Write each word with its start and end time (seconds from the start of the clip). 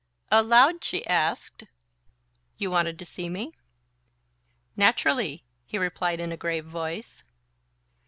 Aloud 0.31 0.83
she 0.83 1.05
asked: 1.05 1.65
"You 2.57 2.71
wanted 2.71 2.97
to 2.97 3.05
see 3.05 3.29
me?" 3.29 3.53
"Naturally," 4.75 5.43
he 5.63 5.77
replied 5.77 6.19
in 6.19 6.31
a 6.31 6.37
grave 6.37 6.65
voice. 6.65 7.23